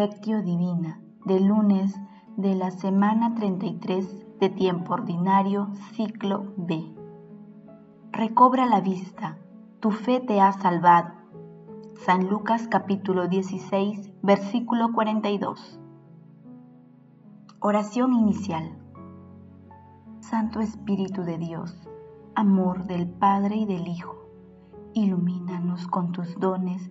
[0.00, 1.94] Lectio Divina del lunes
[2.38, 6.90] de la semana 33 de tiempo ordinario, ciclo B.
[8.10, 9.36] Recobra la vista,
[9.80, 11.10] tu fe te ha salvado.
[12.06, 15.78] San Lucas capítulo 16, versículo 42.
[17.58, 18.78] Oración inicial.
[20.20, 21.76] Santo Espíritu de Dios,
[22.34, 24.16] amor del Padre y del Hijo,
[24.94, 26.90] ilumínanos con tus dones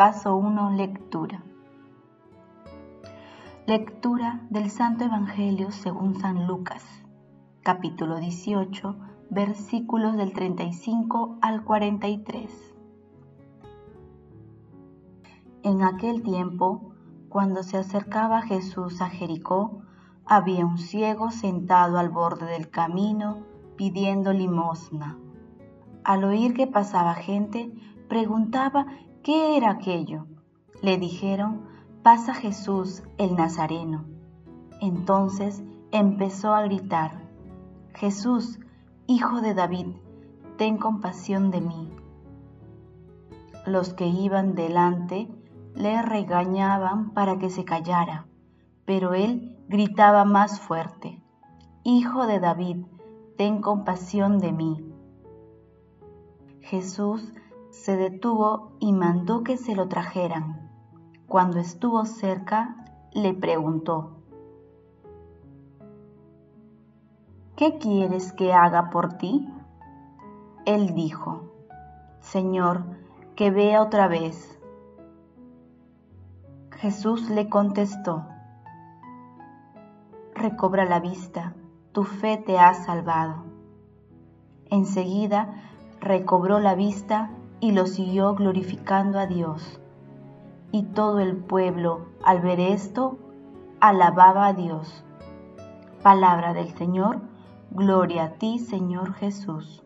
[0.00, 0.70] Paso 1.
[0.70, 1.42] Lectura.
[3.66, 6.82] Lectura del Santo Evangelio según San Lucas,
[7.60, 8.96] capítulo 18,
[9.28, 12.74] versículos del 35 al 43.
[15.64, 16.94] En aquel tiempo,
[17.28, 19.82] cuando se acercaba Jesús a Jericó,
[20.24, 23.44] había un ciego sentado al borde del camino
[23.76, 25.18] pidiendo limosna.
[26.04, 27.70] Al oír que pasaba gente,
[28.08, 28.86] preguntaba
[29.22, 30.26] ¿Qué era aquello?
[30.82, 31.66] Le dijeron,
[32.02, 34.04] pasa Jesús el Nazareno.
[34.80, 35.62] Entonces
[35.92, 37.20] empezó a gritar,
[37.94, 38.58] Jesús,
[39.06, 39.88] hijo de David,
[40.56, 41.88] ten compasión de mí.
[43.66, 45.28] Los que iban delante
[45.74, 48.26] le regañaban para que se callara,
[48.84, 51.20] pero él gritaba más fuerte,
[51.82, 52.84] Hijo de David,
[53.38, 54.84] ten compasión de mí.
[56.60, 57.32] Jesús
[57.70, 60.70] se detuvo y mandó que se lo trajeran.
[61.26, 64.16] Cuando estuvo cerca, le preguntó,
[67.56, 69.48] ¿qué quieres que haga por ti?
[70.66, 71.44] Él dijo,
[72.20, 72.84] Señor,
[73.36, 74.58] que vea otra vez.
[76.72, 78.26] Jesús le contestó,
[80.34, 81.54] recobra la vista,
[81.92, 83.44] tu fe te ha salvado.
[84.70, 85.54] Enseguida
[86.00, 89.80] recobró la vista y lo siguió glorificando a Dios.
[90.72, 93.18] Y todo el pueblo, al ver esto,
[93.80, 95.04] alababa a Dios.
[96.02, 97.20] Palabra del Señor,
[97.70, 99.82] gloria a ti, Señor Jesús.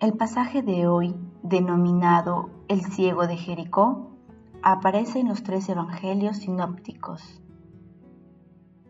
[0.00, 4.10] El pasaje de hoy, denominado El ciego de Jericó,
[4.62, 7.40] aparece en los tres evangelios sinópticos.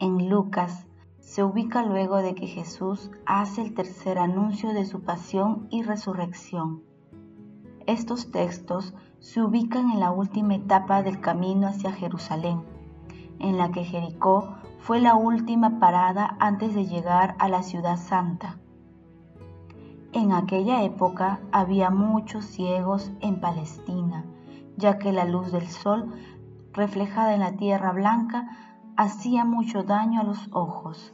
[0.01, 0.87] En Lucas
[1.25, 6.83] se ubica luego de que Jesús hace el tercer anuncio de su pasión y resurrección.
[7.87, 12.63] Estos textos se ubican en la última etapa del camino hacia Jerusalén,
[13.41, 18.59] en la que Jericó fue la última parada antes de llegar a la ciudad santa.
[20.13, 24.25] En aquella época había muchos ciegos en Palestina,
[24.77, 26.13] ya que la luz del sol,
[26.73, 31.13] reflejada en la tierra blanca, hacía mucho daño a los ojos.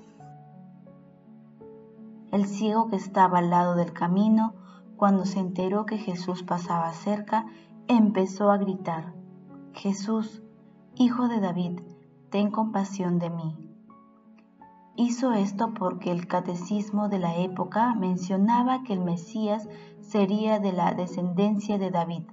[2.31, 4.55] El ciego que estaba al lado del camino,
[4.97, 7.47] cuando se enteró que Jesús pasaba cerca,
[7.89, 9.15] empezó a gritar,
[9.73, 10.43] Jesús,
[10.97, 11.81] Hijo de David,
[12.31, 13.57] ten compasión de mí.
[14.97, 19.67] Hizo esto porque el catecismo de la época mencionaba que el Mesías
[20.01, 22.25] sería de la descendencia de David.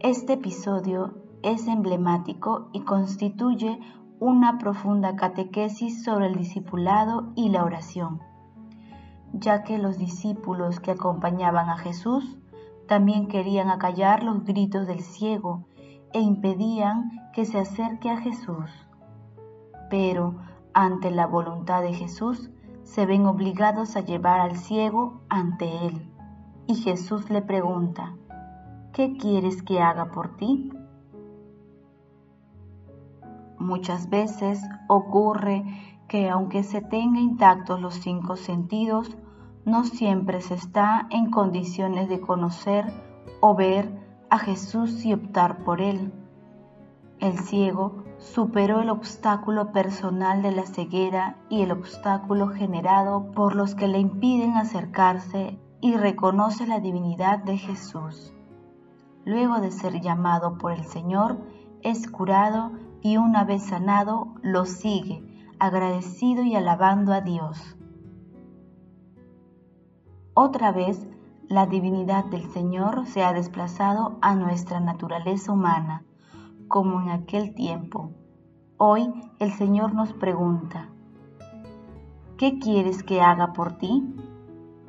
[0.00, 3.80] Este episodio es emblemático y constituye
[4.20, 8.20] una profunda catequesis sobre el discipulado y la oración,
[9.32, 12.38] ya que los discípulos que acompañaban a Jesús
[12.86, 15.64] también querían acallar los gritos del ciego
[16.12, 18.70] e impedían que se acerque a Jesús.
[19.90, 20.36] Pero
[20.74, 22.50] ante la voluntad de Jesús,
[22.84, 26.08] se ven obligados a llevar al ciego ante él.
[26.66, 28.14] Y Jesús le pregunta,
[28.92, 30.70] ¿qué quieres que haga por ti?
[33.72, 35.64] Muchas veces ocurre
[36.06, 39.16] que aunque se tenga intactos los cinco sentidos,
[39.64, 42.92] no siempre se está en condiciones de conocer
[43.40, 43.90] o ver
[44.28, 46.12] a Jesús y optar por Él.
[47.18, 53.74] El ciego superó el obstáculo personal de la ceguera y el obstáculo generado por los
[53.74, 58.34] que le impiden acercarse y reconoce la divinidad de Jesús.
[59.24, 61.38] Luego de ser llamado por el Señor,
[61.80, 62.70] es curado
[63.02, 65.22] y una vez sanado lo sigue,
[65.58, 67.76] agradecido y alabando a Dios.
[70.34, 71.06] Otra vez
[71.48, 76.04] la divinidad del Señor se ha desplazado a nuestra naturaleza humana,
[76.68, 78.12] como en aquel tiempo.
[78.78, 80.88] Hoy el Señor nos pregunta,
[82.38, 84.02] ¿qué quieres que haga por ti?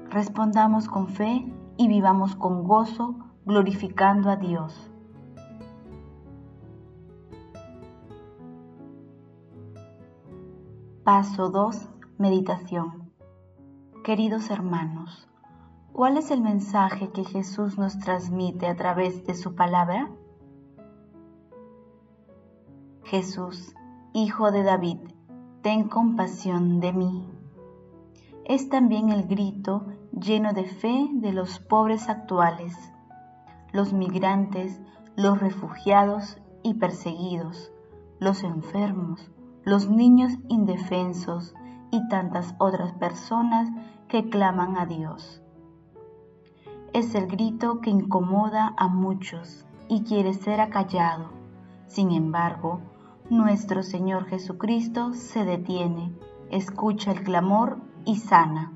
[0.09, 4.92] Respondamos con fe y vivamos con gozo, glorificando a Dios.
[11.03, 11.89] Paso 2.
[12.17, 13.11] Meditación.
[14.05, 15.27] Queridos hermanos,
[15.91, 20.09] ¿cuál es el mensaje que Jesús nos transmite a través de su palabra?
[23.03, 23.75] Jesús,
[24.13, 24.99] Hijo de David,
[25.61, 27.27] ten compasión de mí.
[28.45, 29.85] Es también el grito
[30.17, 32.77] lleno de fe de los pobres actuales,
[33.73, 34.79] los migrantes,
[35.17, 37.73] los refugiados y perseguidos,
[38.21, 39.32] los enfermos,
[39.65, 41.55] los niños indefensos
[41.91, 43.69] y tantas otras personas
[44.07, 45.41] que claman a Dios.
[46.91, 51.29] Es el grito que incomoda a muchos y quiere ser acallado.
[51.87, 52.81] Sin embargo,
[53.29, 56.13] nuestro Señor Jesucristo se detiene,
[56.51, 58.73] escucha el clamor y sana.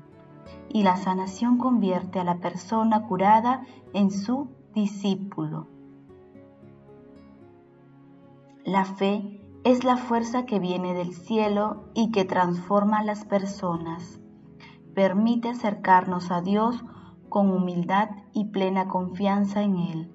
[0.70, 3.62] Y la sanación convierte a la persona curada
[3.92, 5.66] en su discípulo.
[8.64, 14.20] La fe es la fuerza que viene del cielo y que transforma a las personas.
[14.94, 16.84] Permite acercarnos a Dios
[17.28, 20.12] con humildad y plena confianza en Él.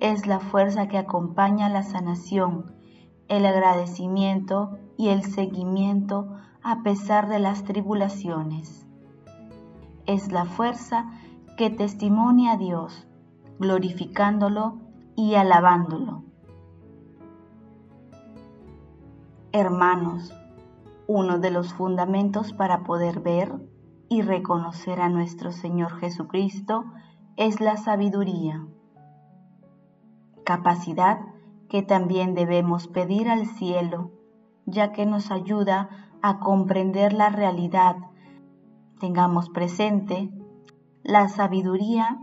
[0.00, 2.74] Es la fuerza que acompaña la sanación,
[3.28, 8.86] el agradecimiento y el seguimiento a pesar de las tribulaciones.
[10.06, 11.10] Es la fuerza
[11.56, 13.06] que testimonia a Dios,
[13.58, 14.80] glorificándolo
[15.16, 16.24] y alabándolo.
[19.56, 20.34] Hermanos,
[21.06, 23.52] uno de los fundamentos para poder ver
[24.08, 26.86] y reconocer a nuestro Señor Jesucristo
[27.36, 28.66] es la sabiduría,
[30.44, 31.20] capacidad
[31.68, 34.10] que también debemos pedir al cielo,
[34.66, 35.88] ya que nos ayuda
[36.20, 37.94] a comprender la realidad.
[38.98, 40.32] Tengamos presente,
[41.04, 42.18] la sabiduría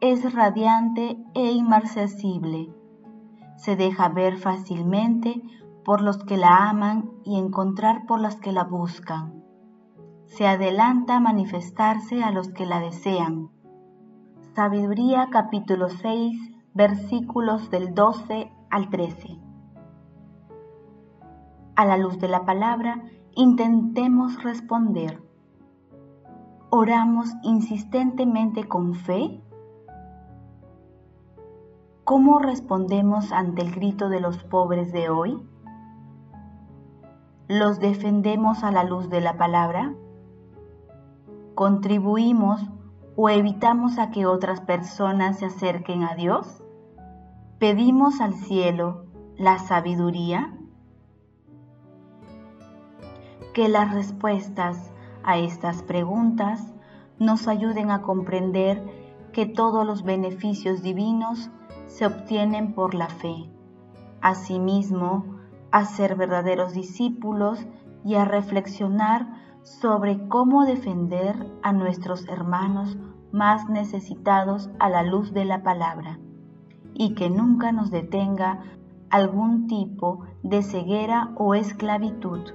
[0.00, 2.74] es radiante e inmarcesible.
[3.58, 5.40] Se deja ver fácilmente
[5.84, 9.44] por los que la aman y encontrar por los que la buscan.
[10.26, 13.50] Se adelanta a manifestarse a los que la desean.
[14.54, 19.38] Sabiduría capítulo 6 versículos del 12 al 13.
[21.76, 23.02] A la luz de la palabra,
[23.34, 25.22] intentemos responder.
[26.70, 29.40] ¿Oramos insistentemente con fe?
[32.04, 35.40] ¿Cómo respondemos ante el grito de los pobres de hoy?
[37.48, 39.92] ¿Los defendemos a la luz de la palabra?
[41.54, 42.62] ¿Contribuimos
[43.16, 46.62] o evitamos a que otras personas se acerquen a Dios?
[47.58, 49.04] ¿Pedimos al cielo
[49.36, 50.56] la sabiduría?
[53.52, 54.90] Que las respuestas
[55.22, 56.72] a estas preguntas
[57.18, 58.82] nos ayuden a comprender
[59.34, 61.50] que todos los beneficios divinos
[61.88, 63.50] se obtienen por la fe.
[64.22, 65.33] Asimismo,
[65.74, 67.66] a ser verdaderos discípulos
[68.04, 69.26] y a reflexionar
[69.64, 72.96] sobre cómo defender a nuestros hermanos
[73.32, 76.20] más necesitados a la luz de la palabra
[76.94, 78.62] y que nunca nos detenga
[79.10, 82.52] algún tipo de ceguera o esclavitud.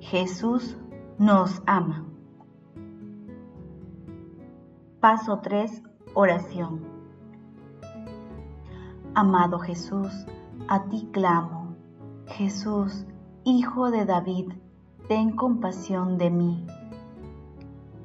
[0.00, 0.76] Jesús
[1.18, 2.04] nos ama.
[4.98, 5.84] Paso 3.
[6.14, 6.80] Oración.
[9.14, 10.10] Amado Jesús,
[10.66, 11.61] a ti clamo
[12.32, 13.04] Jesús,
[13.44, 14.52] Hijo de David,
[15.06, 16.64] ten compasión de mí.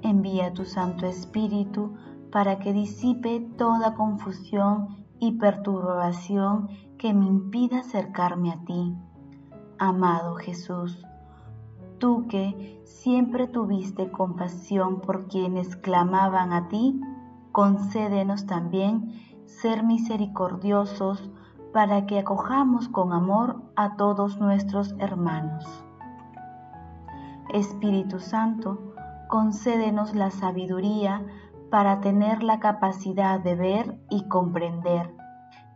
[0.02, 1.94] Envía tu Santo Espíritu
[2.30, 6.68] para que disipe toda confusión y perturbación
[6.98, 8.94] que me impida acercarme a ti.
[9.80, 11.06] Amado Jesús,
[11.98, 17.00] tú que siempre tuviste compasión por quienes clamaban a ti,
[17.54, 19.14] concédenos también
[19.46, 21.32] ser misericordiosos
[21.74, 25.66] para que acojamos con amor a todos nuestros hermanos.
[27.54, 28.94] Espíritu Santo,
[29.28, 31.26] concédenos la sabiduría
[31.70, 35.14] para tener la capacidad de ver y comprender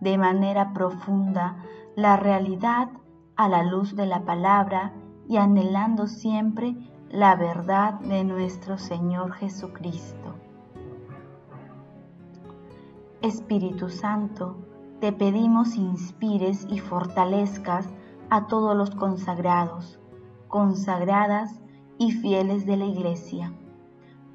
[0.01, 1.57] de manera profunda
[1.95, 2.89] la realidad
[3.35, 4.93] a la luz de la palabra
[5.27, 6.75] y anhelando siempre
[7.09, 10.35] la verdad de nuestro Señor Jesucristo.
[13.21, 14.57] Espíritu Santo,
[15.01, 17.89] te pedimos inspires y fortalezcas
[18.29, 19.99] a todos los consagrados,
[20.47, 21.59] consagradas
[21.97, 23.51] y fieles de la Iglesia,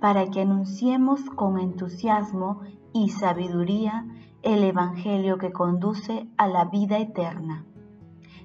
[0.01, 4.09] para que anunciemos con entusiasmo y sabiduría
[4.43, 7.65] el Evangelio que conduce a la vida eterna,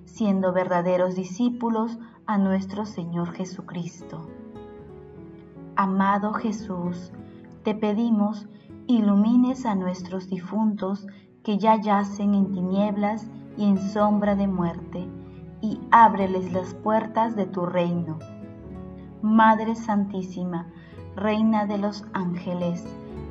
[0.05, 1.97] siendo verdaderos discípulos
[2.27, 4.27] a nuestro Señor Jesucristo.
[5.75, 7.11] Amado Jesús,
[7.63, 8.47] te pedimos
[8.85, 11.07] ilumines a nuestros difuntos
[11.43, 15.07] que ya yacen en tinieblas y en sombra de muerte,
[15.61, 18.17] y ábreles las puertas de tu reino.
[19.21, 20.67] Madre Santísima,
[21.15, 22.85] Reina de los ángeles,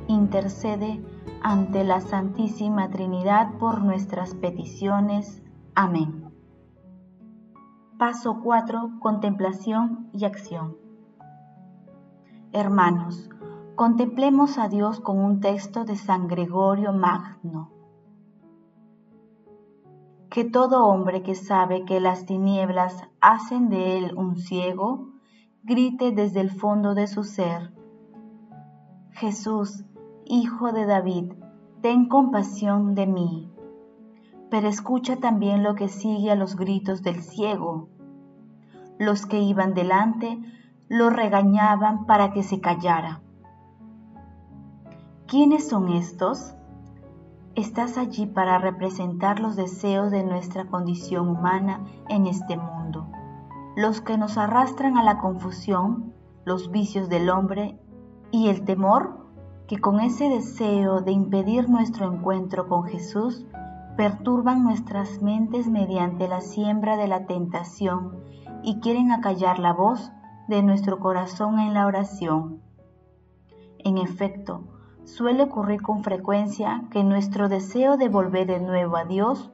[0.07, 1.03] intercede
[1.41, 5.41] ante la Santísima Trinidad por nuestras peticiones.
[5.73, 6.31] Amén.
[7.97, 8.99] Paso 4.
[8.99, 10.77] Contemplación y acción.
[12.51, 13.29] Hermanos,
[13.75, 17.80] contemplemos a Dios con un texto de San Gregorio Magno.
[20.31, 25.09] Que todo hombre que sabe que las tinieblas hacen de él un ciego,
[25.61, 27.73] grite desde el fondo de su ser.
[29.11, 29.83] Jesús,
[30.23, 31.33] Hijo de David,
[31.81, 33.51] ten compasión de mí.
[34.49, 37.89] Pero escucha también lo que sigue a los gritos del ciego.
[38.97, 40.39] Los que iban delante
[40.87, 43.21] lo regañaban para que se callara.
[45.27, 46.55] ¿Quiénes son estos?
[47.55, 53.07] Estás allí para representar los deseos de nuestra condición humana en este mundo,
[53.75, 56.13] los que nos arrastran a la confusión,
[56.45, 57.77] los vicios del hombre
[58.31, 59.27] y el temor
[59.67, 63.45] que con ese deseo de impedir nuestro encuentro con Jesús
[63.97, 68.17] perturban nuestras mentes mediante la siembra de la tentación
[68.63, 70.11] y quieren acallar la voz
[70.47, 72.61] de nuestro corazón en la oración.
[73.79, 74.63] En efecto,
[75.11, 79.51] suele ocurrir con frecuencia que nuestro deseo de volver de nuevo a Dios,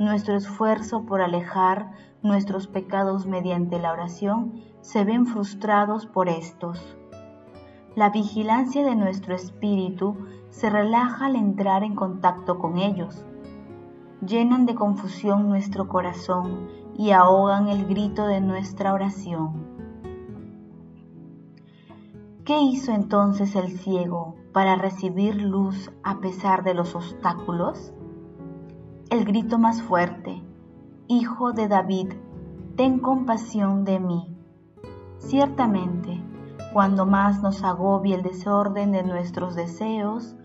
[0.00, 6.96] nuestro esfuerzo por alejar nuestros pecados mediante la oración, se ven frustrados por estos.
[7.94, 13.24] La vigilancia de nuestro espíritu se relaja al entrar en contacto con ellos.
[14.26, 19.85] Llenan de confusión nuestro corazón y ahogan el grito de nuestra oración.
[22.46, 27.92] ¿Qué hizo entonces el ciego para recibir luz a pesar de los obstáculos?
[29.10, 30.44] El grito más fuerte,
[31.08, 32.12] Hijo de David,
[32.76, 34.32] ten compasión de mí.
[35.18, 36.22] Ciertamente,
[36.72, 40.36] cuando más nos agobia el desorden de nuestros deseos,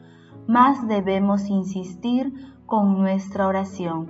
[0.48, 2.34] más debemos insistir
[2.66, 4.08] con nuestra oración.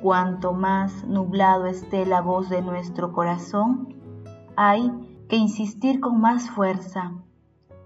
[0.00, 3.94] Cuanto más nublado esté la voz de nuestro corazón,
[4.56, 4.90] hay
[5.28, 7.12] que insistir con más fuerza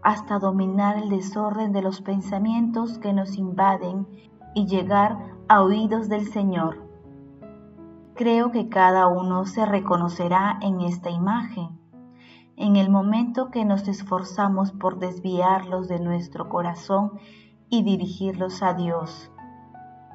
[0.03, 4.07] hasta dominar el desorden de los pensamientos que nos invaden
[4.55, 5.19] y llegar
[5.49, 6.89] a oídos del Señor.
[8.15, 11.81] Creo que cada uno se reconocerá en esta imagen.
[12.57, 17.13] En el momento que nos esforzamos por desviarlos de nuestro corazón
[17.71, 19.33] y dirigirlos a Dios,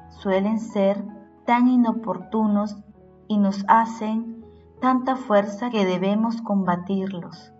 [0.08, 1.04] suelen ser
[1.44, 2.76] tan inoportunos
[3.26, 4.37] y nos hacen
[4.80, 7.52] tanta fuerza que debemos combatirlos.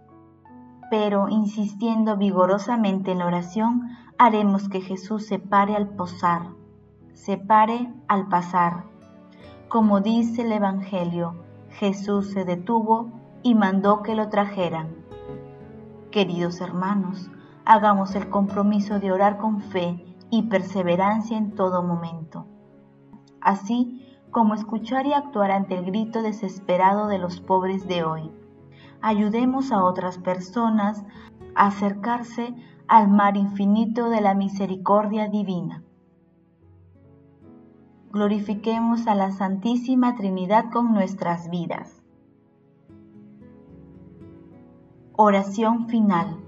[0.91, 6.49] Pero insistiendo vigorosamente en la oración, haremos que Jesús se pare al posar,
[7.13, 8.85] se pare al pasar.
[9.69, 11.35] Como dice el Evangelio,
[11.71, 13.11] Jesús se detuvo
[13.43, 14.97] y mandó que lo trajeran.
[16.11, 17.31] Queridos hermanos,
[17.65, 22.47] hagamos el compromiso de orar con fe y perseverancia en todo momento.
[23.41, 28.31] Así, como escuchar y actuar ante el grito desesperado de los pobres de hoy.
[29.01, 31.05] Ayudemos a otras personas
[31.55, 32.55] a acercarse
[32.87, 35.83] al mar infinito de la misericordia divina.
[38.11, 42.03] Glorifiquemos a la Santísima Trinidad con nuestras vidas.
[45.13, 46.48] Oración final.